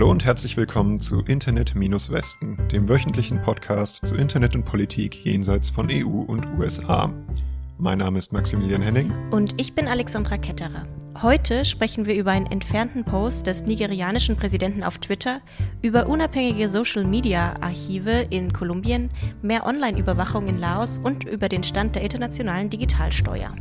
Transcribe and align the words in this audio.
Hallo 0.00 0.10
und 0.10 0.24
herzlich 0.24 0.56
willkommen 0.56 0.98
zu 0.98 1.20
Internet-Westen, 1.20 2.56
dem 2.72 2.88
wöchentlichen 2.88 3.42
Podcast 3.42 4.06
zu 4.06 4.14
Internet 4.14 4.54
und 4.54 4.64
Politik 4.64 5.26
jenseits 5.26 5.68
von 5.68 5.90
EU 5.92 6.22
und 6.22 6.46
USA. 6.58 7.12
Mein 7.76 7.98
Name 7.98 8.18
ist 8.18 8.32
Maximilian 8.32 8.80
Henning. 8.80 9.12
Und 9.30 9.60
ich 9.60 9.74
bin 9.74 9.86
Alexandra 9.86 10.38
Ketterer. 10.38 10.84
Heute 11.20 11.66
sprechen 11.66 12.06
wir 12.06 12.14
über 12.14 12.30
einen 12.30 12.46
entfernten 12.46 13.04
Post 13.04 13.46
des 13.46 13.66
nigerianischen 13.66 14.36
Präsidenten 14.36 14.84
auf 14.84 14.96
Twitter, 14.96 15.42
über 15.82 16.06
unabhängige 16.06 16.70
Social-Media-Archive 16.70 18.28
in 18.30 18.54
Kolumbien, 18.54 19.10
mehr 19.42 19.66
Online-Überwachung 19.66 20.46
in 20.46 20.56
Laos 20.56 20.96
und 20.96 21.24
über 21.24 21.50
den 21.50 21.62
Stand 21.62 21.94
der 21.96 22.04
internationalen 22.04 22.70
Digitalsteuer. 22.70 23.54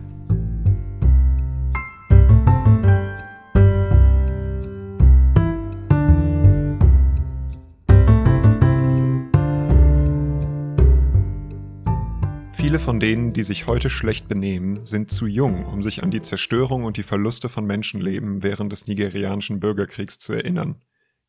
Viele 12.69 12.79
von 12.79 12.99
denen, 12.99 13.33
die 13.33 13.41
sich 13.41 13.65
heute 13.65 13.89
schlecht 13.89 14.27
benehmen, 14.27 14.85
sind 14.85 15.09
zu 15.09 15.25
jung, 15.25 15.65
um 15.65 15.81
sich 15.81 16.03
an 16.03 16.11
die 16.11 16.21
Zerstörung 16.21 16.83
und 16.83 16.97
die 16.97 17.03
Verluste 17.03 17.49
von 17.49 17.65
Menschenleben 17.65 18.43
während 18.43 18.71
des 18.71 18.85
nigerianischen 18.85 19.59
Bürgerkriegs 19.59 20.19
zu 20.19 20.33
erinnern. 20.33 20.79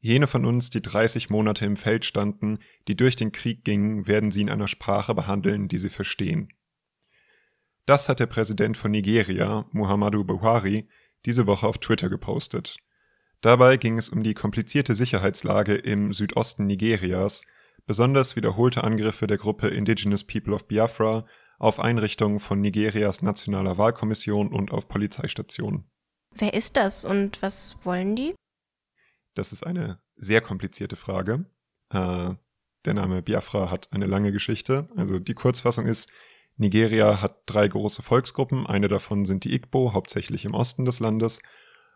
Jene 0.01 0.27
von 0.27 0.45
uns, 0.45 0.69
die 0.69 0.83
30 0.83 1.31
Monate 1.31 1.65
im 1.65 1.79
Feld 1.79 2.05
standen, 2.05 2.59
die 2.89 2.95
durch 2.95 3.17
den 3.17 3.33
Krieg 3.33 3.65
gingen, 3.65 4.07
werden 4.07 4.31
sie 4.31 4.43
in 4.43 4.51
einer 4.51 4.69
Sprache 4.69 5.15
behandeln, 5.15 5.69
die 5.69 5.79
sie 5.79 5.89
verstehen. 5.89 6.53
Das 7.87 8.11
hat 8.11 8.21
der 8.21 8.27
Präsident 8.27 8.77
von 8.77 8.91
Nigeria, 8.91 9.65
Muhammadu 9.73 10.25
Buhari, 10.25 10.91
diese 11.25 11.47
Woche 11.47 11.67
auf 11.67 11.79
Twitter 11.79 12.11
gepostet. 12.11 12.77
Dabei 13.41 13.79
ging 13.79 13.97
es 13.97 14.11
um 14.11 14.23
die 14.23 14.35
komplizierte 14.35 14.95
Sicherheitslage 14.95 15.75
im 15.75 16.13
Südosten 16.13 16.67
Nigerias, 16.67 17.47
besonders 17.91 18.37
wiederholte 18.37 18.85
Angriffe 18.85 19.27
der 19.27 19.37
Gruppe 19.37 19.67
Indigenous 19.67 20.23
People 20.23 20.55
of 20.55 20.69
Biafra 20.69 21.27
auf 21.59 21.81
Einrichtungen 21.81 22.39
von 22.39 22.61
Nigerias 22.61 23.21
nationaler 23.21 23.79
Wahlkommission 23.79 24.53
und 24.53 24.71
auf 24.71 24.87
Polizeistationen. 24.87 25.91
Wer 26.37 26.55
ist 26.55 26.77
das 26.77 27.05
und 27.05 27.43
was 27.43 27.77
wollen 27.83 28.15
die? 28.15 28.37
Das 29.35 29.53
ist 29.53 29.67
eine 29.67 29.99
sehr 30.15 30.41
komplizierte 30.41 30.95
Frage. 30.95 31.47
Äh, 31.93 32.35
der 32.85 32.95
Name 32.95 33.23
Biafra 33.23 33.73
hat 33.73 33.89
eine 33.91 34.07
lange 34.07 34.31
Geschichte. 34.31 34.89
Also 34.95 35.19
die 35.19 35.35
Kurzfassung 35.35 35.87
ist, 35.87 36.09
Nigeria 36.59 37.21
hat 37.21 37.43
drei 37.47 37.67
große 37.67 38.03
Volksgruppen. 38.03 38.69
Eine 38.69 38.87
davon 38.87 39.25
sind 39.25 39.43
die 39.43 39.53
Igbo, 39.53 39.95
hauptsächlich 39.95 40.45
im 40.45 40.55
Osten 40.55 40.85
des 40.85 41.01
Landes. 41.01 41.43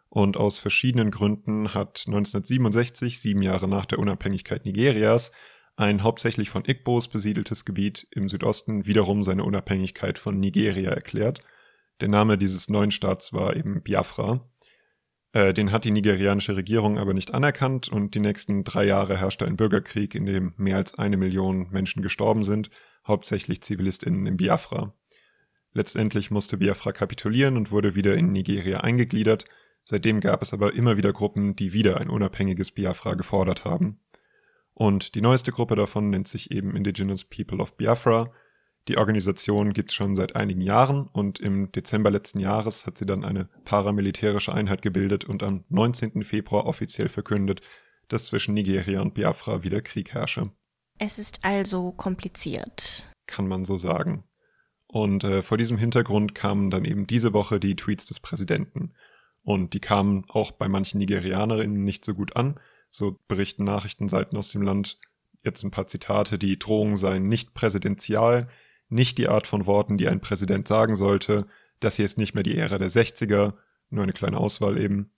Und 0.08 0.36
aus 0.36 0.58
verschiedenen 0.58 1.12
Gründen 1.12 1.72
hat 1.72 2.02
1967, 2.08 3.20
sieben 3.20 3.42
Jahre 3.42 3.68
nach 3.68 3.86
der 3.86 4.00
Unabhängigkeit 4.00 4.64
Nigerias, 4.64 5.30
ein 5.76 6.02
hauptsächlich 6.02 6.50
von 6.50 6.64
Igbos 6.64 7.08
besiedeltes 7.08 7.64
Gebiet 7.64 8.06
im 8.10 8.28
Südosten 8.28 8.86
wiederum 8.86 9.24
seine 9.24 9.44
Unabhängigkeit 9.44 10.18
von 10.18 10.38
Nigeria 10.38 10.90
erklärt. 10.90 11.40
Der 12.00 12.08
Name 12.08 12.38
dieses 12.38 12.68
neuen 12.68 12.90
Staats 12.90 13.32
war 13.32 13.56
eben 13.56 13.82
Biafra. 13.82 14.48
Äh, 15.32 15.52
den 15.52 15.72
hat 15.72 15.84
die 15.84 15.90
nigerianische 15.90 16.56
Regierung 16.56 16.96
aber 16.98 17.12
nicht 17.12 17.34
anerkannt 17.34 17.88
und 17.88 18.14
die 18.14 18.20
nächsten 18.20 18.62
drei 18.62 18.84
Jahre 18.84 19.18
herrschte 19.18 19.46
ein 19.46 19.56
Bürgerkrieg, 19.56 20.14
in 20.14 20.26
dem 20.26 20.54
mehr 20.56 20.76
als 20.76 20.94
eine 20.94 21.16
Million 21.16 21.68
Menschen 21.70 22.02
gestorben 22.02 22.44
sind, 22.44 22.70
hauptsächlich 23.06 23.60
ZivilistInnen 23.60 24.26
in 24.26 24.36
Biafra. 24.36 24.94
Letztendlich 25.72 26.30
musste 26.30 26.58
Biafra 26.58 26.92
kapitulieren 26.92 27.56
und 27.56 27.72
wurde 27.72 27.96
wieder 27.96 28.16
in 28.16 28.30
Nigeria 28.30 28.80
eingegliedert. 28.80 29.44
Seitdem 29.82 30.20
gab 30.20 30.40
es 30.40 30.52
aber 30.52 30.74
immer 30.74 30.96
wieder 30.96 31.12
Gruppen, 31.12 31.56
die 31.56 31.72
wieder 31.72 32.00
ein 32.00 32.08
unabhängiges 32.08 32.70
Biafra 32.70 33.14
gefordert 33.14 33.64
haben. 33.64 33.98
Und 34.74 35.14
die 35.14 35.20
neueste 35.20 35.52
Gruppe 35.52 35.76
davon 35.76 36.10
nennt 36.10 36.28
sich 36.28 36.50
eben 36.50 36.76
Indigenous 36.76 37.24
People 37.24 37.58
of 37.58 37.76
Biafra. 37.76 38.30
Die 38.88 38.98
Organisation 38.98 39.72
gibt 39.72 39.90
es 39.90 39.94
schon 39.94 40.14
seit 40.14 40.36
einigen 40.36 40.60
Jahren 40.60 41.06
und 41.06 41.38
im 41.38 41.72
Dezember 41.72 42.10
letzten 42.10 42.40
Jahres 42.40 42.86
hat 42.86 42.98
sie 42.98 43.06
dann 43.06 43.24
eine 43.24 43.48
paramilitärische 43.64 44.52
Einheit 44.52 44.82
gebildet 44.82 45.24
und 45.24 45.42
am 45.42 45.64
19. 45.70 46.22
Februar 46.24 46.66
offiziell 46.66 47.08
verkündet, 47.08 47.62
dass 48.08 48.26
zwischen 48.26 48.52
Nigeria 48.52 49.00
und 49.00 49.14
Biafra 49.14 49.62
wieder 49.62 49.80
Krieg 49.80 50.12
herrsche. 50.12 50.50
Es 50.98 51.18
ist 51.18 51.38
also 51.42 51.92
kompliziert. 51.92 53.08
Kann 53.26 53.48
man 53.48 53.64
so 53.64 53.78
sagen. 53.78 54.24
Und 54.86 55.24
äh, 55.24 55.42
vor 55.42 55.56
diesem 55.56 55.78
Hintergrund 55.78 56.34
kamen 56.34 56.70
dann 56.70 56.84
eben 56.84 57.06
diese 57.06 57.32
Woche 57.32 57.58
die 57.58 57.76
Tweets 57.76 58.06
des 58.06 58.20
Präsidenten. 58.20 58.92
Und 59.42 59.74
die 59.74 59.80
kamen 59.80 60.24
auch 60.28 60.52
bei 60.52 60.68
manchen 60.68 60.98
Nigerianerinnen 60.98 61.82
nicht 61.82 62.04
so 62.04 62.14
gut 62.14 62.36
an, 62.36 62.60
so 62.94 63.18
berichten 63.26 63.64
Nachrichtenseiten 63.64 64.38
aus 64.38 64.50
dem 64.50 64.62
Land 64.62 65.00
jetzt 65.42 65.64
ein 65.64 65.72
paar 65.72 65.88
Zitate, 65.88 66.38
die 66.38 66.60
Drohungen 66.60 66.96
seien 66.96 67.28
nicht 67.28 67.52
präsidential, 67.52 68.46
nicht 68.88 69.18
die 69.18 69.26
Art 69.26 69.48
von 69.48 69.66
Worten, 69.66 69.98
die 69.98 70.06
ein 70.06 70.20
Präsident 70.20 70.68
sagen 70.68 70.94
sollte, 70.94 71.48
das 71.80 71.96
hier 71.96 72.04
ist 72.04 72.18
nicht 72.18 72.34
mehr 72.34 72.44
die 72.44 72.56
Ära 72.56 72.78
der 72.78 72.90
60er, 72.90 73.54
nur 73.90 74.04
eine 74.04 74.12
kleine 74.12 74.38
Auswahl 74.38 74.78
eben. 74.78 75.10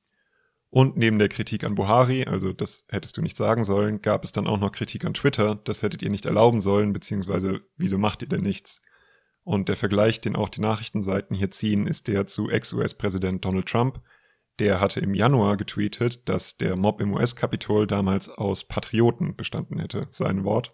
Und 0.71 0.97
neben 0.97 1.19
der 1.19 1.29
Kritik 1.29 1.65
an 1.65 1.75
Buhari, 1.75 2.25
also 2.25 2.55
das 2.55 2.87
hättest 2.89 3.19
du 3.19 3.23
nicht 3.23 3.37
sagen 3.37 3.63
sollen, 3.63 4.01
gab 4.01 4.25
es 4.25 4.33
dann 4.33 4.47
auch 4.47 4.59
noch 4.59 4.73
Kritik 4.73 5.05
an 5.05 5.13
Twitter, 5.13 5.57
das 5.57 5.83
hättet 5.83 6.03
ihr 6.03 6.11
nicht 6.11 6.25
erlauben 6.25 6.63
sollen, 6.63 6.95
beziehungsweise 6.95 7.61
wieso 7.77 7.99
macht 7.99 8.23
ihr 8.23 8.29
denn 8.29 8.43
nichts? 8.43 8.81
Und 9.45 9.69
der 9.69 9.77
Vergleich, 9.77 10.23
den 10.23 10.35
auch 10.35 10.49
die 10.49 10.63
Nachrichtenseiten 10.63 11.37
hier 11.37 11.51
ziehen, 11.51 11.87
ist 11.87 12.09
der 12.09 12.27
zu 12.27 12.49
Ex-US-Präsident 12.49 13.45
Donald 13.45 13.67
Trump, 13.67 14.01
der 14.59 14.81
hatte 14.81 15.01
im 15.01 15.15
Januar 15.15 15.57
getweetet, 15.57 16.29
dass 16.29 16.57
der 16.57 16.77
Mob 16.77 17.01
im 17.01 17.13
US-Kapitol 17.15 17.87
damals 17.87 18.29
aus 18.29 18.65
Patrioten 18.65 19.37
bestanden 19.37 19.79
hätte, 19.79 20.09
sein 20.11 20.45
Wort. 20.45 20.73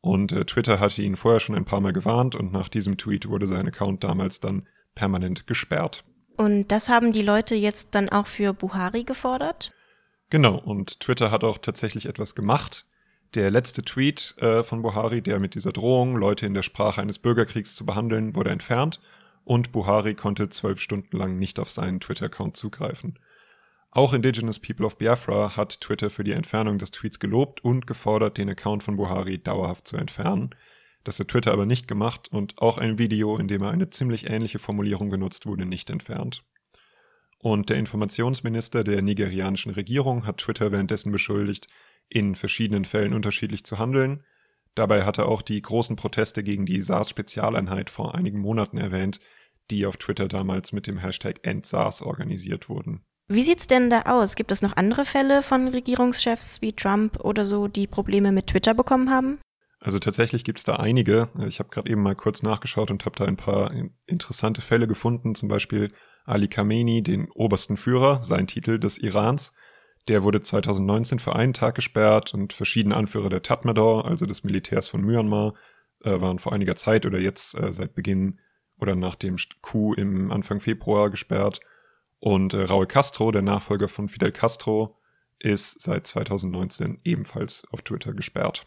Und 0.00 0.32
äh, 0.32 0.44
Twitter 0.44 0.78
hatte 0.78 1.02
ihn 1.02 1.16
vorher 1.16 1.40
schon 1.40 1.54
ein 1.54 1.64
paar 1.64 1.80
Mal 1.80 1.92
gewarnt 1.92 2.34
und 2.34 2.52
nach 2.52 2.68
diesem 2.68 2.96
Tweet 2.96 3.28
wurde 3.28 3.46
sein 3.46 3.66
Account 3.66 4.04
damals 4.04 4.40
dann 4.40 4.66
permanent 4.94 5.46
gesperrt. 5.46 6.04
Und 6.36 6.68
das 6.70 6.88
haben 6.88 7.12
die 7.12 7.22
Leute 7.22 7.54
jetzt 7.54 7.94
dann 7.94 8.08
auch 8.08 8.26
für 8.26 8.52
Buhari 8.52 9.04
gefordert? 9.04 9.72
Genau, 10.30 10.56
und 10.56 11.00
Twitter 11.00 11.30
hat 11.30 11.42
auch 11.42 11.58
tatsächlich 11.58 12.06
etwas 12.06 12.34
gemacht. 12.34 12.86
Der 13.34 13.50
letzte 13.50 13.82
Tweet 13.82 14.34
äh, 14.38 14.62
von 14.62 14.82
Buhari, 14.82 15.20
der 15.20 15.40
mit 15.40 15.54
dieser 15.54 15.72
Drohung, 15.72 16.16
Leute 16.16 16.46
in 16.46 16.54
der 16.54 16.62
Sprache 16.62 17.00
eines 17.00 17.18
Bürgerkriegs 17.18 17.74
zu 17.74 17.84
behandeln, 17.84 18.34
wurde 18.34 18.50
entfernt 18.50 19.00
und 19.48 19.72
Buhari 19.72 20.14
konnte 20.14 20.50
zwölf 20.50 20.78
Stunden 20.78 21.16
lang 21.16 21.38
nicht 21.38 21.58
auf 21.58 21.70
seinen 21.70 22.00
Twitter-Account 22.00 22.54
zugreifen. 22.54 23.18
Auch 23.90 24.12
Indigenous 24.12 24.58
People 24.58 24.84
of 24.84 24.98
Biafra 24.98 25.56
hat 25.56 25.80
Twitter 25.80 26.10
für 26.10 26.22
die 26.22 26.32
Entfernung 26.32 26.76
des 26.76 26.90
Tweets 26.90 27.18
gelobt 27.18 27.64
und 27.64 27.86
gefordert, 27.86 28.36
den 28.36 28.50
Account 28.50 28.82
von 28.82 28.96
Buhari 28.96 29.38
dauerhaft 29.38 29.88
zu 29.88 29.96
entfernen. 29.96 30.50
Das 31.02 31.18
hat 31.18 31.28
Twitter 31.28 31.50
aber 31.52 31.64
nicht 31.64 31.88
gemacht 31.88 32.28
und 32.30 32.58
auch 32.58 32.76
ein 32.76 32.98
Video, 32.98 33.38
in 33.38 33.48
dem 33.48 33.62
er 33.62 33.70
eine 33.70 33.88
ziemlich 33.88 34.28
ähnliche 34.28 34.58
Formulierung 34.58 35.08
benutzt, 35.08 35.46
wurde 35.46 35.64
nicht 35.64 35.88
entfernt. 35.88 36.44
Und 37.38 37.70
der 37.70 37.78
Informationsminister 37.78 38.84
der 38.84 39.00
nigerianischen 39.00 39.72
Regierung 39.72 40.26
hat 40.26 40.38
Twitter 40.38 40.72
währenddessen 40.72 41.10
beschuldigt, 41.10 41.68
in 42.10 42.34
verschiedenen 42.34 42.84
Fällen 42.84 43.14
unterschiedlich 43.14 43.64
zu 43.64 43.78
handeln. 43.78 44.24
Dabei 44.74 45.06
hat 45.06 45.16
er 45.16 45.26
auch 45.26 45.40
die 45.40 45.62
großen 45.62 45.96
Proteste 45.96 46.44
gegen 46.44 46.66
die 46.66 46.82
SARS-Spezialeinheit 46.82 47.88
vor 47.88 48.14
einigen 48.14 48.40
Monaten 48.40 48.76
erwähnt, 48.76 49.20
die 49.70 49.86
auf 49.86 49.96
Twitter 49.96 50.28
damals 50.28 50.72
mit 50.72 50.86
dem 50.86 50.98
Hashtag 50.98 51.40
EndSARS 51.42 52.02
organisiert 52.02 52.68
wurden. 52.68 53.04
Wie 53.28 53.42
sieht's 53.42 53.66
denn 53.66 53.90
da 53.90 54.02
aus? 54.02 54.36
Gibt 54.36 54.52
es 54.52 54.62
noch 54.62 54.76
andere 54.76 55.04
Fälle 55.04 55.42
von 55.42 55.68
Regierungschefs 55.68 56.62
wie 56.62 56.72
Trump 56.72 57.20
oder 57.20 57.44
so, 57.44 57.68
die 57.68 57.86
Probleme 57.86 58.32
mit 58.32 58.46
Twitter 58.46 58.72
bekommen 58.72 59.10
haben? 59.10 59.38
Also 59.80 59.98
tatsächlich 59.98 60.44
gibt 60.44 60.58
es 60.58 60.64
da 60.64 60.76
einige. 60.76 61.28
Ich 61.46 61.58
habe 61.60 61.68
gerade 61.68 61.90
eben 61.90 62.02
mal 62.02 62.16
kurz 62.16 62.42
nachgeschaut 62.42 62.90
und 62.90 63.04
habe 63.04 63.16
da 63.16 63.26
ein 63.26 63.36
paar 63.36 63.72
interessante 64.06 64.60
Fälle 64.60 64.88
gefunden. 64.88 65.34
Zum 65.34 65.48
Beispiel 65.48 65.92
Ali 66.24 66.48
Khamenei, 66.48 67.00
den 67.00 67.30
obersten 67.30 67.76
Führer, 67.76 68.24
sein 68.24 68.46
Titel 68.46 68.78
des 68.78 68.98
Irans. 68.98 69.54
Der 70.08 70.24
wurde 70.24 70.40
2019 70.40 71.18
für 71.18 71.36
einen 71.36 71.52
Tag 71.52 71.74
gesperrt 71.74 72.32
und 72.32 72.54
verschiedene 72.54 72.96
Anführer 72.96 73.28
der 73.28 73.42
Tatmadaw, 73.42 74.00
also 74.00 74.24
des 74.24 74.42
Militärs 74.42 74.88
von 74.88 75.02
Myanmar, 75.02 75.54
äh, 76.02 76.20
waren 76.20 76.38
vor 76.38 76.52
einiger 76.52 76.76
Zeit 76.76 77.04
oder 77.04 77.18
jetzt 77.18 77.54
äh, 77.54 77.72
seit 77.72 77.94
Beginn 77.94 78.40
oder 78.80 78.94
nach 78.94 79.14
dem 79.14 79.36
Coup 79.62 79.94
im 79.94 80.30
Anfang 80.30 80.60
Februar 80.60 81.10
gesperrt. 81.10 81.60
Und 82.20 82.54
äh, 82.54 82.64
Raúl 82.64 82.86
Castro, 82.86 83.30
der 83.30 83.42
Nachfolger 83.42 83.88
von 83.88 84.08
Fidel 84.08 84.32
Castro, 84.32 84.96
ist 85.40 85.80
seit 85.80 86.06
2019 86.06 87.00
ebenfalls 87.04 87.66
auf 87.70 87.82
Twitter 87.82 88.12
gesperrt. 88.12 88.66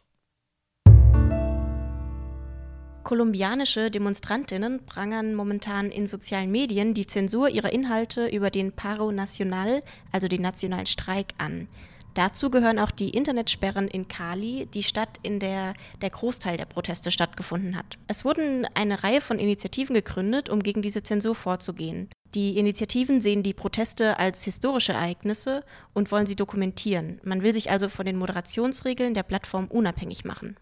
Kolumbianische 3.03 3.89
Demonstrantinnen 3.91 4.85
prangern 4.85 5.33
momentan 5.33 5.89
in 5.89 6.07
sozialen 6.07 6.51
Medien 6.51 6.93
die 6.93 7.07
Zensur 7.07 7.49
ihrer 7.49 7.73
Inhalte 7.73 8.27
über 8.27 8.49
den 8.49 8.71
Paro 8.71 9.11
Nacional, 9.11 9.83
also 10.11 10.27
den 10.27 10.41
nationalen 10.41 10.85
Streik, 10.85 11.33
an. 11.37 11.67
Dazu 12.13 12.49
gehören 12.49 12.79
auch 12.79 12.91
die 12.91 13.11
Internetsperren 13.11 13.87
in 13.87 14.07
Cali, 14.07 14.67
die 14.73 14.83
Stadt, 14.83 15.19
in 15.23 15.39
der 15.39 15.73
der 16.01 16.09
Großteil 16.09 16.57
der 16.57 16.65
Proteste 16.65 17.11
stattgefunden 17.11 17.77
hat. 17.77 17.97
Es 18.07 18.25
wurden 18.25 18.67
eine 18.73 19.03
Reihe 19.03 19.21
von 19.21 19.39
Initiativen 19.39 19.93
gegründet, 19.93 20.49
um 20.49 20.61
gegen 20.61 20.81
diese 20.81 21.03
Zensur 21.03 21.35
vorzugehen. 21.35 22.09
Die 22.33 22.57
Initiativen 22.57 23.21
sehen 23.21 23.43
die 23.43 23.53
Proteste 23.53 24.17
als 24.19 24.43
historische 24.43 24.93
Ereignisse 24.93 25.63
und 25.93 26.11
wollen 26.11 26.25
sie 26.25 26.35
dokumentieren. 26.35 27.19
Man 27.23 27.43
will 27.43 27.53
sich 27.53 27.71
also 27.71 27.89
von 27.89 28.05
den 28.05 28.17
Moderationsregeln 28.17 29.13
der 29.13 29.23
Plattform 29.23 29.67
unabhängig 29.67 30.23
machen. 30.23 30.55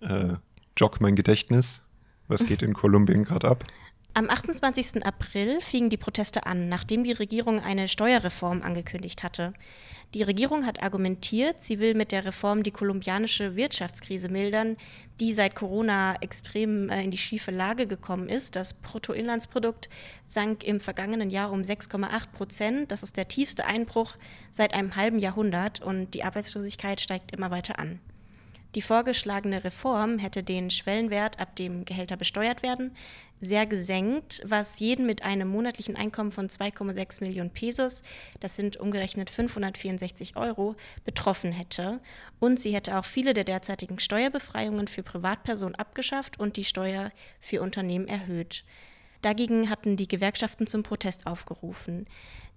Äh, 0.00 0.34
jog 0.76 1.00
mein 1.00 1.16
Gedächtnis. 1.16 1.82
Was 2.28 2.46
geht 2.46 2.62
in 2.62 2.72
Kolumbien 2.72 3.24
gerade 3.24 3.48
ab? 3.48 3.64
Am 4.16 4.30
28. 4.30 5.04
April 5.04 5.60
fingen 5.60 5.90
die 5.90 5.96
Proteste 5.96 6.46
an, 6.46 6.68
nachdem 6.68 7.02
die 7.02 7.10
Regierung 7.10 7.58
eine 7.58 7.88
Steuerreform 7.88 8.62
angekündigt 8.62 9.24
hatte. 9.24 9.52
Die 10.14 10.22
Regierung 10.22 10.66
hat 10.66 10.84
argumentiert, 10.84 11.60
sie 11.60 11.80
will 11.80 11.94
mit 11.94 12.12
der 12.12 12.24
Reform 12.24 12.62
die 12.62 12.70
kolumbianische 12.70 13.56
Wirtschaftskrise 13.56 14.28
mildern, 14.28 14.76
die 15.18 15.32
seit 15.32 15.56
Corona 15.56 16.14
extrem 16.20 16.90
äh, 16.90 17.02
in 17.02 17.10
die 17.10 17.18
schiefe 17.18 17.50
Lage 17.50 17.88
gekommen 17.88 18.28
ist. 18.28 18.54
Das 18.54 18.74
Bruttoinlandsprodukt 18.74 19.88
sank 20.26 20.62
im 20.62 20.78
vergangenen 20.78 21.30
Jahr 21.30 21.50
um 21.50 21.62
6,8 21.62 22.28
Prozent. 22.30 22.92
Das 22.92 23.02
ist 23.02 23.16
der 23.16 23.26
tiefste 23.26 23.64
Einbruch 23.64 24.16
seit 24.52 24.74
einem 24.74 24.94
halben 24.94 25.18
Jahrhundert 25.18 25.82
und 25.82 26.14
die 26.14 26.22
Arbeitslosigkeit 26.22 27.00
steigt 27.00 27.32
immer 27.32 27.50
weiter 27.50 27.80
an. 27.80 27.98
Die 28.74 28.82
vorgeschlagene 28.82 29.62
Reform 29.62 30.18
hätte 30.18 30.42
den 30.42 30.68
Schwellenwert, 30.68 31.38
ab 31.38 31.54
dem 31.54 31.84
Gehälter 31.84 32.16
besteuert 32.16 32.64
werden, 32.64 32.96
sehr 33.40 33.66
gesenkt, 33.66 34.42
was 34.44 34.80
jeden 34.80 35.06
mit 35.06 35.22
einem 35.22 35.48
monatlichen 35.48 35.96
Einkommen 35.96 36.32
von 36.32 36.48
2,6 36.48 37.22
Millionen 37.22 37.50
Pesos, 37.50 38.02
das 38.40 38.56
sind 38.56 38.76
umgerechnet 38.76 39.30
564 39.30 40.36
Euro, 40.36 40.74
betroffen 41.04 41.52
hätte. 41.52 42.00
Und 42.40 42.58
sie 42.58 42.74
hätte 42.74 42.98
auch 42.98 43.04
viele 43.04 43.32
der 43.32 43.44
derzeitigen 43.44 44.00
Steuerbefreiungen 44.00 44.88
für 44.88 45.04
Privatpersonen 45.04 45.76
abgeschafft 45.76 46.40
und 46.40 46.56
die 46.56 46.64
Steuer 46.64 47.12
für 47.38 47.62
Unternehmen 47.62 48.08
erhöht. 48.08 48.64
Dagegen 49.22 49.70
hatten 49.70 49.96
die 49.96 50.08
Gewerkschaften 50.08 50.66
zum 50.66 50.82
Protest 50.82 51.26
aufgerufen. 51.26 52.06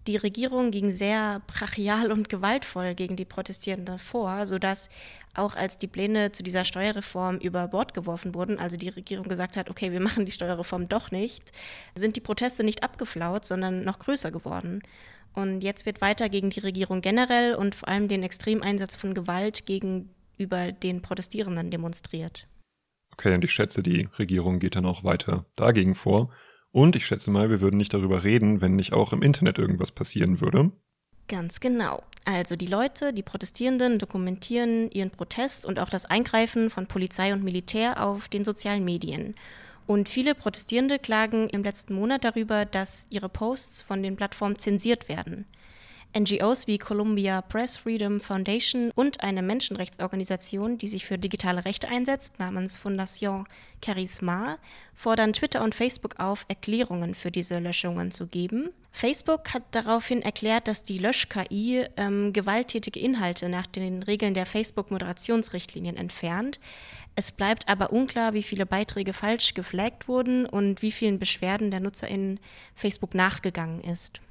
Die 0.07 0.15
Regierung 0.15 0.71
ging 0.71 0.93
sehr 0.93 1.41
brachial 1.47 2.13
und 2.13 2.29
gewaltvoll 2.29 2.95
gegen 2.95 3.17
die 3.17 3.25
Protestierenden 3.25 3.99
vor, 3.99 4.45
sodass 4.45 4.87
auch 5.33 5.57
als 5.57 5.77
die 5.77 5.87
Pläne 5.87 6.31
zu 6.31 6.43
dieser 6.43 6.63
Steuerreform 6.63 7.39
über 7.39 7.67
Bord 7.67 7.93
geworfen 7.93 8.33
wurden, 8.33 8.57
also 8.57 8.77
die 8.77 8.87
Regierung 8.87 9.27
gesagt 9.27 9.57
hat, 9.57 9.69
okay, 9.69 9.91
wir 9.91 9.99
machen 9.99 10.25
die 10.25 10.31
Steuerreform 10.31 10.87
doch 10.87 11.11
nicht, 11.11 11.51
sind 11.93 12.15
die 12.15 12.21
Proteste 12.21 12.63
nicht 12.63 12.83
abgeflaut, 12.83 13.43
sondern 13.43 13.83
noch 13.83 13.99
größer 13.99 14.31
geworden. 14.31 14.81
Und 15.33 15.59
jetzt 15.59 15.85
wird 15.85 15.99
weiter 15.99 16.29
gegen 16.29 16.51
die 16.51 16.61
Regierung 16.61 17.01
generell 17.01 17.55
und 17.55 17.75
vor 17.75 17.89
allem 17.89 18.07
den 18.07 18.23
Extremeinsatz 18.23 18.95
von 18.95 19.13
Gewalt 19.13 19.65
gegenüber 19.65 20.71
den 20.71 21.01
Protestierenden 21.01 21.69
demonstriert. 21.69 22.47
Okay, 23.11 23.33
und 23.33 23.43
ich 23.43 23.51
schätze, 23.51 23.83
die 23.83 24.07
Regierung 24.17 24.59
geht 24.59 24.77
dann 24.77 24.85
auch 24.85 25.03
weiter 25.03 25.45
dagegen 25.57 25.95
vor. 25.95 26.31
Und 26.71 26.95
ich 26.95 27.05
schätze 27.05 27.31
mal, 27.31 27.49
wir 27.49 27.61
würden 27.61 27.77
nicht 27.77 27.93
darüber 27.93 28.23
reden, 28.23 28.61
wenn 28.61 28.75
nicht 28.75 28.93
auch 28.93 29.13
im 29.13 29.21
Internet 29.21 29.57
irgendwas 29.57 29.91
passieren 29.91 30.41
würde. 30.41 30.71
Ganz 31.27 31.59
genau. 31.59 32.03
Also 32.25 32.55
die 32.55 32.67
Leute, 32.67 33.13
die 33.13 33.23
Protestierenden 33.23 33.99
dokumentieren 33.99 34.91
ihren 34.91 35.11
Protest 35.11 35.65
und 35.65 35.79
auch 35.79 35.89
das 35.89 36.05
Eingreifen 36.05 36.69
von 36.69 36.87
Polizei 36.87 37.33
und 37.33 37.43
Militär 37.43 38.03
auf 38.05 38.27
den 38.27 38.43
sozialen 38.43 38.83
Medien. 38.83 39.35
Und 39.87 40.09
viele 40.09 40.35
Protestierende 40.35 40.99
klagen 40.99 41.49
im 41.49 41.63
letzten 41.63 41.95
Monat 41.95 42.25
darüber, 42.25 42.65
dass 42.65 43.07
ihre 43.09 43.29
Posts 43.29 43.81
von 43.81 44.03
den 44.03 44.17
Plattformen 44.17 44.59
zensiert 44.59 45.07
werden. 45.07 45.45
NGOs 46.17 46.67
wie 46.67 46.77
Columbia 46.77 47.41
Press 47.41 47.77
Freedom 47.77 48.19
Foundation 48.19 48.91
und 48.95 49.21
eine 49.21 49.41
Menschenrechtsorganisation, 49.41 50.77
die 50.77 50.87
sich 50.87 51.05
für 51.05 51.17
digitale 51.17 51.65
Rechte 51.65 51.87
einsetzt, 51.87 52.39
namens 52.39 52.77
Fondation 52.77 53.45
Charisma, 53.83 54.57
fordern 54.93 55.33
Twitter 55.33 55.63
und 55.63 55.75
Facebook 55.75 56.19
auf, 56.19 56.45
Erklärungen 56.47 57.13
für 57.13 57.31
diese 57.31 57.59
Löschungen 57.59 58.11
zu 58.11 58.27
geben. 58.27 58.69
Facebook 58.91 59.53
hat 59.53 59.63
daraufhin 59.71 60.23
erklärt, 60.23 60.67
dass 60.67 60.83
die 60.83 60.97
Lösch-KI 60.97 61.85
ähm, 61.97 62.33
gewalttätige 62.33 62.99
Inhalte 62.99 63.47
nach 63.49 63.67
den 63.67 64.01
Regeln 64.01 64.33
der 64.33 64.47
Facebook-Moderationsrichtlinien 64.47 65.97
entfernt. 65.97 66.59
Es 67.15 67.31
bleibt 67.31 67.67
aber 67.67 67.91
unklar, 67.91 68.33
wie 68.33 68.43
viele 68.43 68.65
Beiträge 68.65 69.13
falsch 69.13 69.53
geflaggt 69.53 70.07
wurden 70.07 70.45
und 70.45 70.81
wie 70.81 70.91
vielen 70.91 71.19
Beschwerden 71.19 71.69
der 71.69 71.79
Nutzer 71.79 72.07
in 72.07 72.39
Facebook 72.73 73.13
nachgegangen 73.13 73.81
ist. 73.81 74.21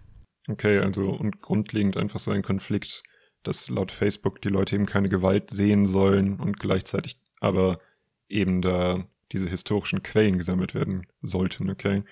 Okay, 0.48 0.78
also 0.78 1.10
und 1.10 1.40
grundlegend 1.42 1.96
einfach 1.96 2.20
so 2.20 2.30
ein 2.30 2.42
Konflikt, 2.42 3.02
dass 3.42 3.68
laut 3.68 3.90
Facebook 3.90 4.40
die 4.42 4.48
Leute 4.48 4.76
eben 4.76 4.86
keine 4.86 5.08
Gewalt 5.08 5.50
sehen 5.50 5.86
sollen 5.86 6.38
und 6.40 6.58
gleichzeitig 6.58 7.16
aber 7.40 7.80
eben 8.28 8.62
da 8.62 9.06
diese 9.32 9.48
historischen 9.48 10.02
Quellen 10.02 10.38
gesammelt 10.38 10.74
werden 10.74 11.06
sollten, 11.22 11.70
okay? 11.70 12.04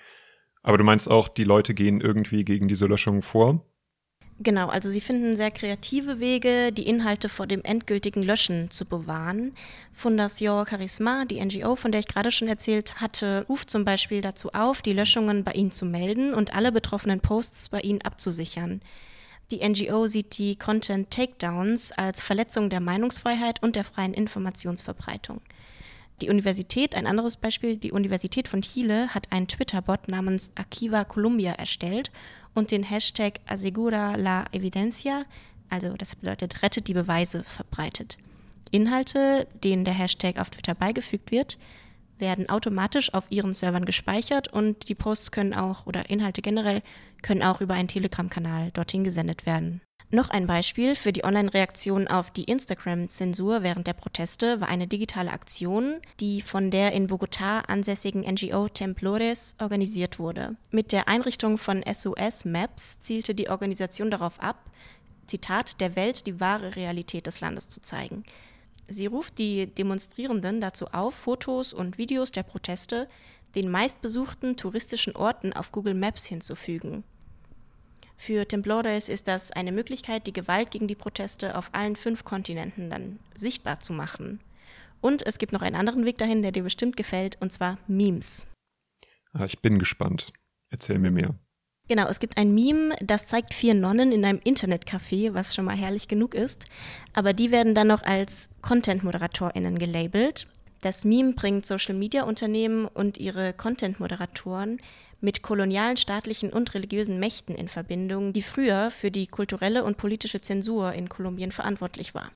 Aber 0.63 0.77
du 0.77 0.83
meinst 0.83 1.09
auch, 1.09 1.29
die 1.29 1.43
Leute 1.43 1.73
gehen 1.73 2.01
irgendwie 2.01 2.43
gegen 2.43 2.67
diese 2.67 2.87
Löschung 2.87 3.21
vor? 3.21 3.65
Genau, 4.39 4.67
also 4.67 4.89
sie 4.89 4.99
finden 4.99 5.37
sehr 5.37 5.49
kreative 5.49 6.19
Wege, 6.19 6.73
die 6.73 6.87
Inhalte 6.87 7.29
vor 7.29 7.47
dem 7.47 7.63
endgültigen 7.63 8.21
Löschen 8.21 8.69
zu 8.69 8.83
bewahren. 8.83 9.53
Fondation 9.93 10.65
Charisma, 10.67 11.23
die 11.23 11.43
NGO, 11.43 11.77
von 11.77 11.93
der 11.93 11.99
ich 11.99 12.07
gerade 12.09 12.31
schon 12.31 12.49
erzählt 12.49 12.99
hatte, 12.99 13.45
ruft 13.47 13.69
zum 13.69 13.85
Beispiel 13.85 14.21
dazu 14.21 14.51
auf, 14.51 14.81
die 14.81 14.91
Löschungen 14.91 15.45
bei 15.45 15.53
ihnen 15.53 15.71
zu 15.71 15.85
melden 15.85 16.33
und 16.33 16.53
alle 16.53 16.73
betroffenen 16.73 17.21
Posts 17.21 17.69
bei 17.69 17.79
ihnen 17.79 18.01
abzusichern. 18.01 18.81
Die 19.51 19.65
NGO 19.67 20.05
sieht 20.07 20.37
die 20.37 20.57
Content 20.57 21.11
Takedowns 21.11 21.93
als 21.93 22.19
Verletzung 22.19 22.69
der 22.69 22.81
Meinungsfreiheit 22.81 23.63
und 23.63 23.77
der 23.77 23.85
freien 23.85 24.13
Informationsverbreitung. 24.13 25.39
Die 26.21 26.29
Universität, 26.29 26.95
ein 26.95 27.07
anderes 27.07 27.35
Beispiel, 27.35 27.75
die 27.75 27.91
Universität 27.91 28.47
von 28.47 28.61
Chile 28.61 29.13
hat 29.13 29.31
einen 29.31 29.47
Twitter-Bot 29.47 30.07
namens 30.07 30.51
Akiva 30.55 31.03
Columbia 31.03 31.51
erstellt 31.53 32.09
und 32.53 32.71
den 32.71 32.83
Hashtag 32.83 33.41
Asegura 33.47 34.15
la 34.15 34.45
Evidencia, 34.53 35.25
also 35.69 35.93
das 35.97 36.15
bedeutet 36.15 36.63
rettet 36.63 36.87
die 36.87 36.93
Beweise, 36.93 37.43
verbreitet. 37.43 38.17
Inhalte, 38.71 39.47
denen 39.63 39.83
der 39.83 39.93
Hashtag 39.93 40.39
auf 40.39 40.49
Twitter 40.49 40.73
beigefügt 40.73 41.31
wird, 41.31 41.57
werden 42.17 42.49
automatisch 42.49 43.13
auf 43.13 43.25
ihren 43.29 43.53
Servern 43.53 43.85
gespeichert 43.85 44.47
und 44.47 44.87
die 44.87 44.95
Posts 44.95 45.31
können 45.31 45.53
auch 45.53 45.85
oder 45.85 46.09
Inhalte 46.09 46.41
generell 46.41 46.81
können 47.21 47.43
auch 47.43 47.59
über 47.59 47.73
einen 47.73 47.89
Telegram-Kanal 47.89 48.71
dorthin 48.71 49.03
gesendet 49.03 49.45
werden. 49.45 49.81
Noch 50.11 50.29
ein 50.29 50.45
Beispiel 50.45 50.95
für 50.95 51.11
die 51.11 51.23
Online-Reaktion 51.23 52.07
auf 52.07 52.29
die 52.29 52.43
Instagram-Zensur 52.43 53.63
während 53.63 53.87
der 53.87 53.93
Proteste 53.93 54.61
war 54.61 54.67
eine 54.67 54.87
digitale 54.87 55.31
Aktion, 55.31 55.95
die 56.19 56.41
von 56.41 56.69
der 56.69 56.93
in 56.93 57.07
Bogotá 57.07 57.61
ansässigen 57.67 58.21
NGO 58.21 58.69
Templores 58.69 59.55
organisiert 59.59 60.19
wurde. 60.19 60.55
Mit 60.69 60.91
der 60.91 61.07
Einrichtung 61.07 61.57
von 61.57 61.83
SOS 61.91 62.45
Maps 62.45 62.99
zielte 62.99 63.33
die 63.33 63.49
Organisation 63.49 64.11
darauf 64.11 64.39
ab, 64.39 64.57
Zitat, 65.25 65.81
der 65.81 65.95
Welt 65.95 66.27
die 66.27 66.39
wahre 66.39 66.75
Realität 66.75 67.25
des 67.25 67.41
Landes 67.41 67.67
zu 67.67 67.81
zeigen. 67.81 68.23
Sie 68.87 69.07
ruft 69.07 69.39
die 69.39 69.65
Demonstrierenden 69.65 70.61
dazu 70.61 70.85
auf, 70.87 71.15
Fotos 71.15 71.73
und 71.73 71.97
Videos 71.97 72.31
der 72.31 72.43
Proteste 72.43 73.07
den 73.55 73.71
meistbesuchten 73.71 74.57
touristischen 74.57 75.15
Orten 75.15 75.53
auf 75.53 75.71
Google 75.71 75.95
Maps 75.95 76.25
hinzufügen. 76.25 77.03
Für 78.17 78.47
Templores 78.47 79.09
ist 79.09 79.27
das 79.27 79.51
eine 79.51 79.71
Möglichkeit, 79.71 80.25
die 80.27 80.33
Gewalt 80.33 80.71
gegen 80.71 80.87
die 80.87 80.95
Proteste 80.95 81.57
auf 81.57 81.69
allen 81.73 81.95
fünf 81.95 82.23
Kontinenten 82.23 82.89
dann 82.89 83.19
sichtbar 83.35 83.79
zu 83.79 83.93
machen. 83.93 84.39
Und 85.01 85.25
es 85.25 85.37
gibt 85.37 85.51
noch 85.51 85.61
einen 85.61 85.75
anderen 85.75 86.05
Weg 86.05 86.17
dahin, 86.17 86.41
der 86.41 86.51
dir 86.51 86.63
bestimmt 86.63 86.97
gefällt, 86.97 87.37
und 87.41 87.51
zwar 87.51 87.77
Memes. 87.87 88.47
Ah, 89.33 89.45
ich 89.45 89.59
bin 89.59 89.79
gespannt. 89.79 90.31
Erzähl 90.69 90.97
mir 90.97 91.11
mehr. 91.11 91.35
Genau, 91.87 92.07
es 92.07 92.19
gibt 92.19 92.37
ein 92.37 92.55
Meme, 92.55 92.95
das 92.99 93.27
zeigt 93.27 93.53
vier 93.53 93.75
Nonnen 93.75 94.11
in 94.11 94.25
einem 94.25 94.39
Internetcafé, 94.39 95.35
was 95.35 95.53
schon 95.53 95.65
mal 95.65 95.75
herrlich 95.75 96.07
genug 96.07 96.33
ist. 96.33 96.65
Aber 97.13 97.33
die 97.33 97.51
werden 97.51 97.75
dann 97.75 97.87
noch 97.87 98.01
als 98.01 98.49
Content-ModeratorInnen 98.63 99.77
gelabelt. 99.77 100.47
Das 100.81 101.05
Meme 101.05 101.33
bringt 101.33 101.65
Social-Media-Unternehmen 101.65 102.85
und 102.85 103.19
ihre 103.19 103.53
Content-Moderatoren 103.53 104.79
mit 105.21 105.41
kolonialen 105.41 105.97
staatlichen 105.97 106.51
und 106.51 106.73
religiösen 106.73 107.19
Mächten 107.19 107.55
in 107.55 107.67
Verbindung, 107.67 108.33
die 108.33 108.41
früher 108.41 108.91
für 108.91 109.11
die 109.11 109.27
kulturelle 109.27 109.83
und 109.83 109.97
politische 109.97 110.41
Zensur 110.41 110.93
in 110.93 111.09
Kolumbien 111.09 111.51
verantwortlich 111.51 112.13
war. 112.13 112.31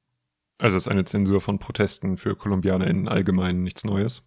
Also 0.59 0.77
ist 0.77 0.87
eine 0.87 1.05
Zensur 1.05 1.41
von 1.41 1.59
Protesten 1.59 2.17
für 2.17 2.35
KolumbianerInnen 2.35 3.07
allgemein 3.07 3.63
nichts 3.63 3.85
Neues? 3.85 4.23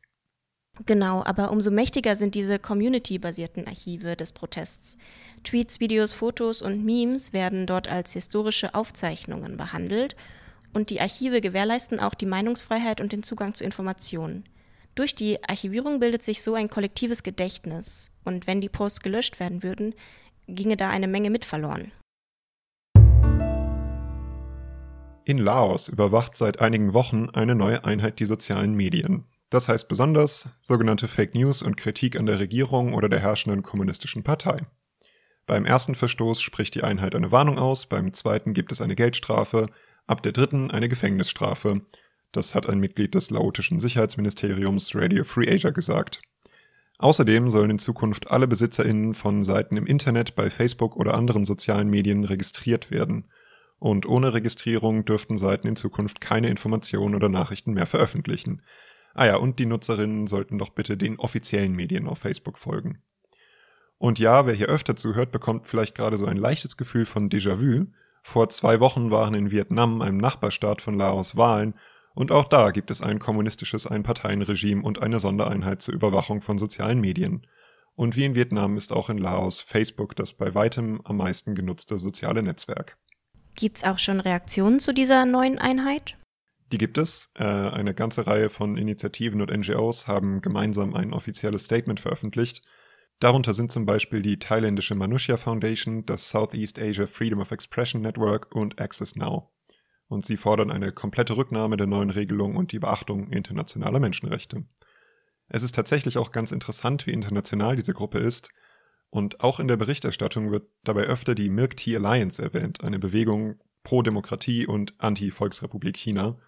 Genau, 0.87 1.23
aber 1.23 1.50
umso 1.50 1.71
mächtiger 1.71 2.16
sind 2.16 2.35
diese 2.35 2.59
community-basierten 2.59 3.66
Archive 3.66 4.16
des 4.16 4.32
Protests. 4.32 4.97
Tweets, 5.44 5.80
Videos, 5.80 6.14
Fotos 6.14 6.62
und 6.62 6.82
Memes 6.82 7.35
werden 7.35 7.66
dort 7.66 7.88
als 7.88 8.14
historische 8.14 8.75
Aufzeichnungen 8.75 9.59
behandelt 9.59 10.16
und 10.73 10.88
die 10.88 11.00
Archive 11.00 11.42
gewährleisten 11.42 12.00
auch 12.00 12.14
die 12.14 12.26
Meinungsfreiheit 12.26 13.02
und 13.02 13.12
den 13.12 13.23
Zugang 13.23 13.52
zu 13.52 13.64
Informationen. 13.64 14.44
Durch 14.94 15.14
die 15.14 15.42
Archivierung 15.49 16.00
bildet 16.00 16.22
sich 16.22 16.42
so 16.42 16.54
ein 16.54 16.68
kollektives 16.68 17.22
Gedächtnis. 17.22 18.11
Und 18.25 18.46
wenn 18.46 18.61
die 18.61 18.68
Posts 18.68 19.00
gelöscht 19.00 19.40
werden 19.40 19.62
würden, 19.62 19.94
ginge 20.49 20.76
da 20.76 20.90
eine 20.90 21.08
Menge 21.08 21.30
mit 21.30 21.46
verloren. 21.46 21.92
In 25.25 25.38
Laos 25.38 25.88
überwacht 25.88 26.37
seit 26.37 26.61
einigen 26.61 26.92
Wochen 26.92 27.30
eine 27.30 27.54
neue 27.54 27.84
Einheit 27.84 28.18
die 28.18 28.26
sozialen 28.26 28.75
Medien. 28.75 29.25
Das 29.50 29.68
heißt 29.68 29.88
besonders 29.88 30.50
sogenannte 30.61 31.08
Fake 31.08 31.34
News 31.34 31.62
und 31.62 31.76
Kritik 31.76 32.18
an 32.18 32.26
der 32.26 32.38
Regierung 32.38 32.92
oder 32.92 33.08
der 33.08 33.20
herrschenden 33.20 33.62
kommunistischen 33.62 34.25
Partei. 34.25 34.66
Beim 35.46 35.64
ersten 35.64 35.94
Verstoß 35.94 36.40
spricht 36.40 36.75
die 36.75 36.82
Einheit 36.82 37.14
eine 37.14 37.32
Warnung 37.32 37.58
aus, 37.58 37.87
beim 37.87 38.12
zweiten 38.12 38.52
gibt 38.52 38.72
es 38.72 38.80
eine 38.80 38.94
Geldstrafe, 38.94 39.68
ab 40.06 40.22
der 40.22 40.32
dritten 40.32 40.70
eine 40.70 40.88
Gefängnisstrafe. 40.88 41.82
Das 42.32 42.54
hat 42.54 42.66
ein 42.66 42.78
Mitglied 42.78 43.14
des 43.14 43.28
laotischen 43.28 43.78
Sicherheitsministeriums 43.78 44.94
Radio 44.94 45.22
Free 45.22 45.54
Asia 45.54 45.70
gesagt. 45.70 46.22
Außerdem 46.98 47.50
sollen 47.50 47.72
in 47.72 47.78
Zukunft 47.78 48.30
alle 48.30 48.48
BesitzerInnen 48.48 49.12
von 49.12 49.42
Seiten 49.42 49.76
im 49.76 49.86
Internet 49.86 50.34
bei 50.34 50.48
Facebook 50.48 50.96
oder 50.96 51.14
anderen 51.14 51.44
sozialen 51.44 51.90
Medien 51.90 52.24
registriert 52.24 52.90
werden. 52.90 53.24
Und 53.78 54.06
ohne 54.06 54.32
Registrierung 54.32 55.04
dürften 55.04 55.36
Seiten 55.36 55.68
in 55.68 55.76
Zukunft 55.76 56.22
keine 56.22 56.48
Informationen 56.48 57.14
oder 57.14 57.28
Nachrichten 57.28 57.74
mehr 57.74 57.86
veröffentlichen. 57.86 58.62
Ah 59.12 59.26
ja, 59.26 59.36
und 59.36 59.58
die 59.58 59.66
Nutzerinnen 59.66 60.26
sollten 60.26 60.56
doch 60.56 60.70
bitte 60.70 60.96
den 60.96 61.18
offiziellen 61.18 61.72
Medien 61.72 62.06
auf 62.06 62.20
Facebook 62.20 62.56
folgen. 62.58 63.02
Und 63.98 64.18
ja, 64.18 64.46
wer 64.46 64.54
hier 64.54 64.68
öfter 64.68 64.96
zuhört, 64.96 65.32
bekommt 65.32 65.66
vielleicht 65.66 65.96
gerade 65.96 66.16
so 66.16 66.24
ein 66.24 66.38
leichtes 66.38 66.78
Gefühl 66.78 67.04
von 67.04 67.28
Déjà-vu. 67.28 67.88
Vor 68.22 68.48
zwei 68.48 68.80
Wochen 68.80 69.10
waren 69.10 69.34
in 69.34 69.50
Vietnam, 69.50 70.00
einem 70.00 70.16
Nachbarstaat 70.16 70.80
von 70.80 70.96
Laos, 70.96 71.36
Wahlen 71.36 71.74
und 72.14 72.31
auch 72.31 72.45
da 72.45 72.71
gibt 72.71 72.90
es 72.90 73.00
ein 73.00 73.19
kommunistisches 73.19 73.87
Einparteienregime 73.87 74.83
und 74.83 75.02
eine 75.02 75.19
Sondereinheit 75.19 75.83
zur 75.83 75.95
Überwachung 75.95 76.42
von 76.42 76.59
sozialen 76.59 77.00
Medien. 77.00 77.47
Und 77.95 78.16
wie 78.16 78.25
in 78.25 78.35
Vietnam 78.35 78.76
ist 78.76 78.92
auch 78.92 79.09
in 79.11 79.19
Laos 79.19 79.61
Facebook 79.61 80.16
das 80.16 80.33
bei 80.33 80.54
weitem 80.54 81.00
am 81.04 81.19
meisten 81.19 81.54
genutzte 81.54 81.99
soziale 81.99 82.42
Netzwerk. 82.42 82.99
Gibt 83.54 83.78
es 83.78 83.85
auch 83.85 83.99
schon 83.99 84.21
Reaktionen 84.21 84.78
zu 84.78 84.95
dieser 84.95 85.25
neuen 85.26 85.59
Einheit? 85.59 86.16
Die 86.71 86.78
gibt 86.78 86.97
es. 86.97 87.31
Äh, 87.35 87.45
eine 87.45 87.92
ganze 87.95 88.26
Reihe 88.26 88.49
von 88.49 88.78
Initiativen 88.78 89.42
und 89.42 89.50
NGOs 89.50 90.07
haben 90.07 90.40
gemeinsam 90.40 90.95
ein 90.95 91.12
offizielles 91.12 91.66
Statement 91.66 92.00
veröffentlicht. 92.00 92.62
Darunter 93.21 93.52
sind 93.52 93.71
zum 93.71 93.85
Beispiel 93.85 94.23
die 94.23 94.38
thailändische 94.38 94.95
Manushya 94.95 95.37
Foundation, 95.37 96.07
das 96.07 96.31
Southeast 96.31 96.78
Asia 96.81 97.07
Freedom 97.07 97.40
of 97.40 97.52
Expression 97.52 98.00
Network 98.00 98.54
und 98.54 98.81
Access 98.81 99.16
Now 99.16 99.52
und 100.12 100.26
sie 100.26 100.37
fordern 100.37 100.71
eine 100.71 100.92
komplette 100.92 101.37
Rücknahme 101.37 101.76
der 101.76 101.87
neuen 101.87 102.11
Regelung 102.11 102.57
und 102.57 102.73
die 102.73 102.78
Beachtung 102.78 103.31
internationaler 103.33 103.99
Menschenrechte. 103.99 104.64
Es 105.49 105.62
ist 105.62 105.75
tatsächlich 105.75 106.19
auch 106.19 106.33
ganz 106.33 106.52
interessant, 106.52 107.07
wie 107.07 107.12
international 107.12 107.76
diese 107.76 107.95
Gruppe 107.95 108.19
ist, 108.19 108.50
und 109.09 109.40
auch 109.40 109.61
in 109.61 109.69
der 109.69 109.76
Berichterstattung 109.76 110.50
wird 110.50 110.71
dabei 110.85 111.02
öfter 111.02 111.35
die 111.35 111.50
Milk 111.50 111.76
Tea 111.76 111.97
Alliance 111.97 112.42
erwähnt, 112.42 112.83
eine 112.83 112.99
Bewegung 112.99 113.57
pro 113.83 114.00
Demokratie 114.00 114.66
und 114.66 114.95
Anti-Volksrepublik 114.97 115.99
China. 115.99 116.38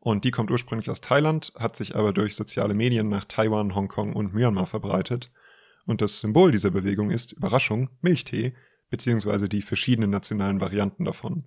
Und 0.00 0.24
die 0.24 0.32
kommt 0.32 0.50
ursprünglich 0.50 0.90
aus 0.90 1.00
Thailand, 1.00 1.52
hat 1.56 1.76
sich 1.76 1.94
aber 1.94 2.12
durch 2.12 2.34
soziale 2.34 2.74
Medien 2.74 3.08
nach 3.08 3.26
Taiwan, 3.26 3.76
Hongkong 3.76 4.16
und 4.16 4.34
Myanmar 4.34 4.66
verbreitet. 4.66 5.30
Und 5.86 6.00
das 6.00 6.18
Symbol 6.20 6.50
dieser 6.50 6.72
Bewegung 6.72 7.12
ist, 7.12 7.30
Überraschung, 7.30 7.90
Milchtee, 8.00 8.54
beziehungsweise 8.88 9.48
die 9.48 9.62
verschiedenen 9.62 10.10
nationalen 10.10 10.60
Varianten 10.60 11.04
davon. 11.04 11.46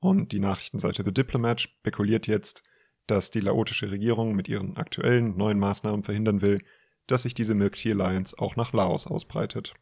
Und 0.00 0.32
die 0.32 0.40
Nachrichtenseite 0.40 1.04
The 1.04 1.12
Diplomat 1.12 1.60
spekuliert 1.60 2.26
jetzt, 2.26 2.62
dass 3.06 3.30
die 3.30 3.40
laotische 3.40 3.90
Regierung 3.90 4.34
mit 4.34 4.48
ihren 4.48 4.76
aktuellen 4.76 5.36
neuen 5.36 5.58
Maßnahmen 5.58 6.02
verhindern 6.02 6.42
will, 6.42 6.62
dass 7.06 7.24
sich 7.24 7.34
diese 7.34 7.54
Milk 7.54 7.74
Tea 7.74 7.92
Alliance 7.92 8.36
auch 8.38 8.56
nach 8.56 8.72
Laos 8.72 9.06
ausbreitet. 9.06 9.74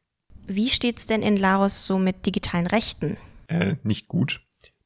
Wie 0.46 0.70
steht's 0.70 1.06
denn 1.06 1.22
in 1.22 1.36
Laos 1.36 1.86
so 1.86 1.98
mit 1.98 2.26
digitalen 2.26 2.66
Rechten? 2.66 3.16
Äh, 3.48 3.76
nicht 3.82 4.08
gut. 4.08 4.40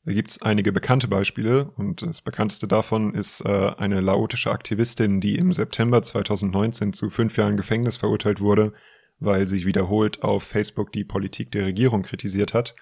Da 0.04 0.12
gibt's 0.12 0.42
einige 0.42 0.72
bekannte 0.72 1.06
Beispiele 1.06 1.70
und 1.76 2.02
das 2.02 2.22
bekannteste 2.22 2.66
davon 2.66 3.14
ist 3.14 3.42
äh, 3.42 3.72
eine 3.76 4.00
laotische 4.00 4.50
Aktivistin, 4.50 5.20
die 5.20 5.36
im 5.36 5.52
September 5.52 6.02
2019 6.02 6.92
zu 6.92 7.08
fünf 7.08 7.36
Jahren 7.36 7.56
Gefängnis 7.56 7.96
verurteilt 7.96 8.40
wurde, 8.40 8.72
weil 9.20 9.46
sie 9.46 9.64
wiederholt 9.64 10.24
auf 10.24 10.42
Facebook 10.42 10.92
die 10.92 11.04
Politik 11.04 11.52
der 11.52 11.66
Regierung 11.66 12.02
kritisiert 12.02 12.52
hat 12.52 12.74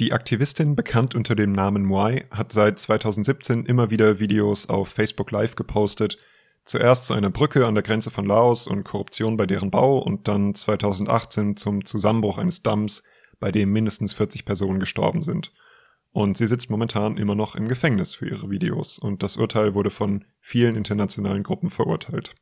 die 0.00 0.12
Aktivistin, 0.12 0.74
bekannt 0.74 1.14
unter 1.14 1.34
dem 1.34 1.52
Namen 1.52 1.84
Moai, 1.84 2.24
hat 2.30 2.52
seit 2.52 2.78
2017 2.78 3.64
immer 3.64 3.90
wieder 3.90 4.18
Videos 4.18 4.68
auf 4.68 4.88
Facebook 4.88 5.30
Live 5.30 5.54
gepostet, 5.54 6.18
zuerst 6.64 7.06
zu 7.06 7.14
einer 7.14 7.30
Brücke 7.30 7.66
an 7.66 7.74
der 7.74 7.84
Grenze 7.84 8.10
von 8.10 8.26
Laos 8.26 8.66
und 8.66 8.84
Korruption 8.84 9.36
bei 9.36 9.46
deren 9.46 9.70
Bau 9.70 9.98
und 9.98 10.26
dann 10.26 10.54
2018 10.54 11.56
zum 11.56 11.84
Zusammenbruch 11.84 12.38
eines 12.38 12.62
Damms, 12.62 13.04
bei 13.38 13.52
dem 13.52 13.72
mindestens 13.72 14.14
40 14.14 14.44
Personen 14.44 14.80
gestorben 14.80 15.22
sind. 15.22 15.52
Und 16.10 16.38
sie 16.38 16.46
sitzt 16.46 16.70
momentan 16.70 17.16
immer 17.16 17.34
noch 17.34 17.54
im 17.54 17.68
Gefängnis 17.68 18.14
für 18.14 18.28
ihre 18.28 18.50
Videos 18.50 18.98
und 18.98 19.22
das 19.22 19.36
Urteil 19.36 19.74
wurde 19.74 19.90
von 19.90 20.24
vielen 20.40 20.76
internationalen 20.76 21.42
Gruppen 21.42 21.70
verurteilt. 21.70 22.34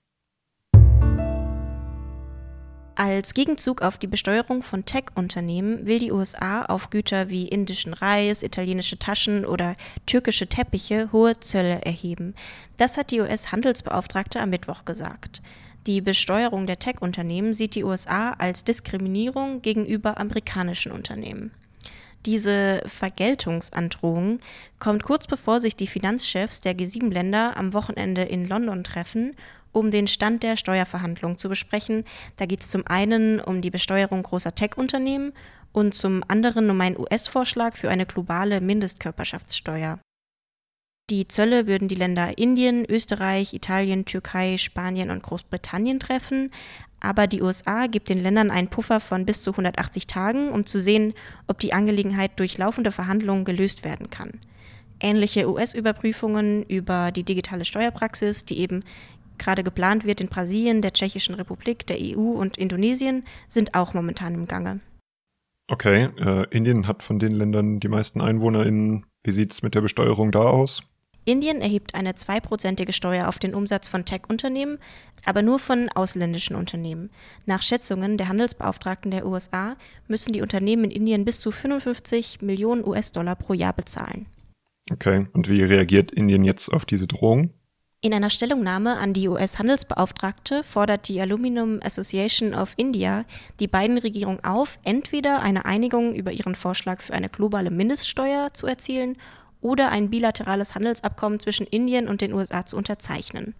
Als 3.04 3.34
Gegenzug 3.34 3.82
auf 3.82 3.98
die 3.98 4.06
Besteuerung 4.06 4.62
von 4.62 4.84
Tech-Unternehmen 4.84 5.88
will 5.88 5.98
die 5.98 6.12
USA 6.12 6.64
auf 6.66 6.88
Güter 6.88 7.30
wie 7.30 7.48
indischen 7.48 7.94
Reis, 7.94 8.44
italienische 8.44 8.96
Taschen 8.96 9.44
oder 9.44 9.74
türkische 10.06 10.46
Teppiche 10.46 11.10
hohe 11.10 11.40
Zölle 11.40 11.80
erheben. 11.84 12.36
Das 12.76 12.96
hat 12.96 13.10
die 13.10 13.20
US-Handelsbeauftragte 13.20 14.38
am 14.38 14.50
Mittwoch 14.50 14.84
gesagt. 14.84 15.42
Die 15.88 16.00
Besteuerung 16.00 16.68
der 16.68 16.78
Tech-Unternehmen 16.78 17.54
sieht 17.54 17.74
die 17.74 17.82
USA 17.82 18.34
als 18.38 18.62
Diskriminierung 18.62 19.62
gegenüber 19.62 20.18
amerikanischen 20.18 20.92
Unternehmen. 20.92 21.50
Diese 22.24 22.84
Vergeltungsandrohung 22.86 24.38
kommt 24.78 25.02
kurz 25.02 25.26
bevor 25.26 25.58
sich 25.58 25.74
die 25.74 25.88
Finanzchefs 25.88 26.60
der 26.60 26.76
G7-Länder 26.76 27.56
am 27.56 27.72
Wochenende 27.72 28.22
in 28.22 28.46
London 28.46 28.84
treffen 28.84 29.34
um 29.72 29.90
den 29.90 30.06
Stand 30.06 30.42
der 30.42 30.56
Steuerverhandlungen 30.56 31.38
zu 31.38 31.48
besprechen. 31.48 32.04
Da 32.36 32.46
geht 32.46 32.60
es 32.60 32.70
zum 32.70 32.86
einen 32.86 33.40
um 33.40 33.60
die 33.60 33.70
Besteuerung 33.70 34.22
großer 34.22 34.54
Tech-Unternehmen 34.54 35.32
und 35.72 35.94
zum 35.94 36.22
anderen 36.28 36.70
um 36.70 36.80
einen 36.80 36.98
US-Vorschlag 36.98 37.76
für 37.76 37.90
eine 37.90 38.06
globale 38.06 38.60
Mindestkörperschaftssteuer. 38.60 39.98
Die 41.10 41.26
Zölle 41.28 41.66
würden 41.66 41.88
die 41.88 41.94
Länder 41.94 42.38
Indien, 42.38 42.86
Österreich, 42.88 43.52
Italien, 43.54 44.04
Türkei, 44.04 44.56
Spanien 44.56 45.10
und 45.10 45.22
Großbritannien 45.22 45.98
treffen, 45.98 46.50
aber 47.00 47.26
die 47.26 47.42
USA 47.42 47.88
gibt 47.88 48.08
den 48.08 48.20
Ländern 48.20 48.50
einen 48.50 48.68
Puffer 48.68 49.00
von 49.00 49.26
bis 49.26 49.42
zu 49.42 49.50
180 49.50 50.06
Tagen, 50.06 50.50
um 50.50 50.64
zu 50.64 50.80
sehen, 50.80 51.14
ob 51.48 51.58
die 51.58 51.72
Angelegenheit 51.72 52.38
durch 52.38 52.58
laufende 52.58 52.92
Verhandlungen 52.92 53.44
gelöst 53.44 53.84
werden 53.84 54.08
kann. 54.08 54.30
Ähnliche 55.00 55.50
US-Überprüfungen 55.50 56.62
über 56.62 57.10
die 57.10 57.24
digitale 57.24 57.64
Steuerpraxis, 57.64 58.44
die 58.44 58.60
eben 58.60 58.84
gerade 59.42 59.62
geplant 59.62 60.04
wird 60.04 60.20
in 60.20 60.28
Brasilien, 60.28 60.80
der 60.82 60.92
Tschechischen 60.92 61.34
Republik, 61.34 61.86
der 61.86 61.98
EU 62.00 62.20
und 62.20 62.56
Indonesien, 62.56 63.24
sind 63.48 63.74
auch 63.74 63.94
momentan 63.94 64.34
im 64.34 64.46
Gange. 64.46 64.80
Okay, 65.70 66.08
äh, 66.18 66.46
Indien 66.50 66.86
hat 66.86 67.02
von 67.02 67.18
den 67.18 67.32
Ländern 67.32 67.80
die 67.80 67.88
meisten 67.88 68.20
EinwohnerInnen. 68.20 69.06
Wie 69.24 69.32
sieht 69.32 69.52
es 69.52 69.62
mit 69.62 69.74
der 69.74 69.80
Besteuerung 69.80 70.32
da 70.32 70.42
aus? 70.42 70.82
Indien 71.24 71.60
erhebt 71.60 71.94
eine 71.94 72.14
zweiprozentige 72.14 72.92
Steuer 72.92 73.28
auf 73.28 73.38
den 73.38 73.54
Umsatz 73.54 73.86
von 73.86 74.04
Tech-Unternehmen, 74.04 74.78
aber 75.24 75.42
nur 75.42 75.60
von 75.60 75.88
ausländischen 75.88 76.56
Unternehmen. 76.56 77.10
Nach 77.46 77.62
Schätzungen 77.62 78.16
der 78.16 78.28
Handelsbeauftragten 78.28 79.12
der 79.12 79.26
USA 79.26 79.76
müssen 80.08 80.32
die 80.32 80.42
Unternehmen 80.42 80.84
in 80.84 80.90
Indien 80.90 81.24
bis 81.24 81.40
zu 81.40 81.52
55 81.52 82.42
Millionen 82.42 82.86
US-Dollar 82.86 83.36
pro 83.36 83.54
Jahr 83.54 83.72
bezahlen. 83.72 84.26
Okay, 84.90 85.26
und 85.32 85.48
wie 85.48 85.62
reagiert 85.62 86.10
Indien 86.10 86.44
jetzt 86.44 86.68
auf 86.70 86.84
diese 86.84 87.06
Drohung? 87.06 87.50
In 88.04 88.12
einer 88.12 88.30
Stellungnahme 88.30 88.96
an 88.98 89.12
die 89.12 89.28
US-Handelsbeauftragte 89.28 90.64
fordert 90.64 91.06
die 91.06 91.20
Aluminum 91.20 91.78
Association 91.84 92.52
of 92.52 92.74
India 92.76 93.24
die 93.60 93.68
beiden 93.68 93.96
Regierungen 93.96 94.42
auf, 94.42 94.80
entweder 94.82 95.40
eine 95.40 95.66
Einigung 95.66 96.12
über 96.12 96.32
ihren 96.32 96.56
Vorschlag 96.56 97.00
für 97.00 97.14
eine 97.14 97.28
globale 97.28 97.70
Mindeststeuer 97.70 98.52
zu 98.54 98.66
erzielen 98.66 99.16
oder 99.60 99.90
ein 99.90 100.10
bilaterales 100.10 100.74
Handelsabkommen 100.74 101.38
zwischen 101.38 101.64
Indien 101.64 102.08
und 102.08 102.22
den 102.22 102.32
USA 102.32 102.66
zu 102.66 102.76
unterzeichnen. 102.76 103.54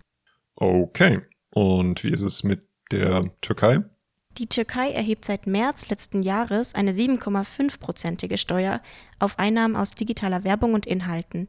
Okay. 0.57 1.21
Und 1.55 2.03
wie 2.03 2.11
ist 2.11 2.23
es 2.23 2.43
mit 2.43 2.67
der 2.91 3.31
Türkei? 3.43 3.85
Die 4.39 4.49
Türkei 4.49 4.91
erhebt 4.91 5.25
seit 5.25 5.47
März 5.47 5.89
letzten 5.89 6.21
Jahres 6.21 6.75
eine 6.75 6.91
7,5-prozentige 6.91 8.39
Steuer 8.39 8.81
auf 9.21 9.39
Einnahmen 9.39 9.77
aus 9.77 9.93
digitaler 9.93 10.43
Werbung 10.43 10.75
und 10.75 10.85
Inhalten. 10.85 11.47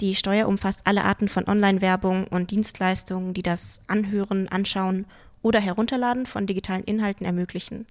Die 0.00 0.14
Steuer 0.16 0.48
umfasst 0.48 0.80
alle 0.84 1.04
Arten 1.04 1.28
von 1.28 1.46
Online-Werbung 1.46 2.26
und 2.26 2.50
Dienstleistungen, 2.50 3.32
die 3.32 3.42
das 3.42 3.80
Anhören, 3.86 4.48
Anschauen 4.48 5.06
oder 5.40 5.60
Herunterladen 5.60 6.26
von 6.26 6.46
digitalen 6.46 6.82
Inhalten 6.82 7.24
ermöglichen. 7.24 7.86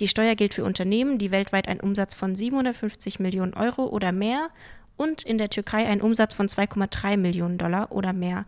Die 0.00 0.08
Steuer 0.08 0.34
gilt 0.34 0.54
für 0.54 0.64
Unternehmen, 0.64 1.18
die 1.18 1.30
weltweit 1.30 1.66
einen 1.66 1.80
Umsatz 1.80 2.14
von 2.14 2.34
750 2.34 3.18
Millionen 3.18 3.54
Euro 3.54 3.86
oder 3.86 4.12
mehr 4.12 4.50
und 4.96 5.22
in 5.22 5.38
der 5.38 5.48
Türkei 5.48 5.86
einen 5.86 6.02
Umsatz 6.02 6.34
von 6.34 6.48
2,3 6.48 7.16
Millionen 7.16 7.56
Dollar 7.56 7.92
oder 7.92 8.12
mehr 8.12 8.44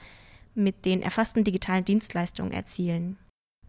mit 0.54 0.84
den 0.84 1.00
erfassten 1.00 1.42
digitalen 1.42 1.84
Dienstleistungen 1.84 2.52
erzielen. 2.52 3.16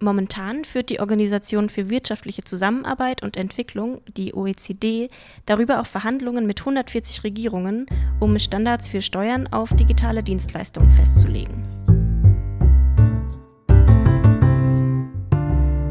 Momentan 0.03 0.63
führt 0.63 0.89
die 0.89 0.99
Organisation 0.99 1.69
für 1.69 1.91
wirtschaftliche 1.91 2.43
Zusammenarbeit 2.43 3.21
und 3.21 3.37
Entwicklung, 3.37 4.01
die 4.17 4.33
OECD, 4.33 5.11
darüber 5.45 5.79
auch 5.79 5.85
Verhandlungen 5.85 6.47
mit 6.47 6.59
140 6.61 7.23
Regierungen, 7.23 7.85
um 8.19 8.37
Standards 8.39 8.87
für 8.87 9.03
Steuern 9.03 9.45
auf 9.53 9.75
digitale 9.75 10.23
Dienstleistungen 10.23 10.89
festzulegen. 10.89 11.61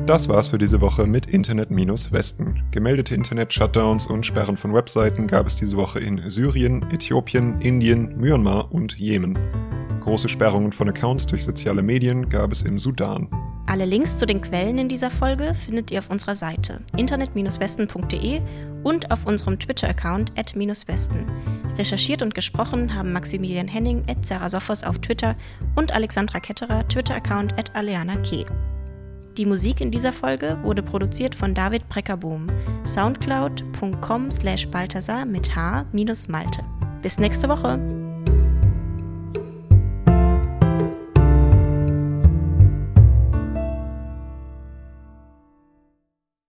Das 0.06 0.28
war's 0.28 0.48
für 0.48 0.58
diese 0.58 0.80
Woche 0.80 1.06
mit 1.06 1.26
Internet-Westen. 1.26 2.64
Gemeldete 2.72 3.14
Internet-Shutdowns 3.14 4.08
und 4.08 4.26
Sperren 4.26 4.56
von 4.56 4.74
Webseiten 4.74 5.28
gab 5.28 5.46
es 5.46 5.54
diese 5.54 5.76
Woche 5.76 6.00
in 6.00 6.28
Syrien, 6.28 6.84
Äthiopien, 6.90 7.60
Indien, 7.60 8.16
Myanmar 8.16 8.72
und 8.72 8.98
Jemen. 8.98 9.38
Große 10.00 10.28
Sperrungen 10.28 10.72
von 10.72 10.88
Accounts 10.88 11.26
durch 11.26 11.44
soziale 11.44 11.82
Medien 11.82 12.28
gab 12.28 12.50
es 12.50 12.62
im 12.62 12.80
Sudan. 12.80 13.28
Alle 13.70 13.84
Links 13.84 14.18
zu 14.18 14.26
den 14.26 14.40
Quellen 14.40 14.78
in 14.78 14.88
dieser 14.88 15.10
Folge 15.10 15.54
findet 15.54 15.92
ihr 15.92 16.00
auf 16.00 16.10
unserer 16.10 16.34
Seite 16.34 16.80
internet-westen.de 16.96 18.40
und 18.82 19.12
auf 19.12 19.24
unserem 19.26 19.60
Twitter-Account 19.60 20.32
at-westen. 20.36 21.30
Recherchiert 21.78 22.20
und 22.22 22.34
gesprochen 22.34 22.92
haben 22.92 23.12
Maximilian 23.12 23.68
Henning 23.68 24.02
at 24.08 24.26
Sophos 24.26 24.82
auf 24.82 24.98
Twitter 24.98 25.36
und 25.76 25.92
Alexandra 25.92 26.40
Ketterer, 26.40 26.88
Twitter-Account 26.88 27.52
at 27.60 27.72
Aleana 27.76 28.16
K. 28.16 28.44
Die 29.36 29.46
Musik 29.46 29.80
in 29.80 29.92
dieser 29.92 30.10
Folge 30.10 30.58
wurde 30.64 30.82
produziert 30.82 31.36
von 31.36 31.54
David 31.54 31.88
Breckerbohm. 31.88 32.50
Soundcloud.com 32.84 34.32
slash 34.32 34.66
Balthasar 34.66 35.24
mit 35.24 35.54
H 35.54 35.86
minus 35.92 36.26
Malte. 36.26 36.64
Bis 37.02 37.20
nächste 37.20 37.48
Woche! 37.48 37.99